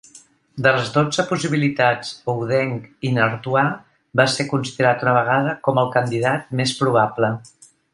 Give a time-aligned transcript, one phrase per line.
[0.67, 3.71] De les dotze possibilitats, Houdenc in Artois
[4.23, 7.37] va ser considerat una vegada com el candidat més probable.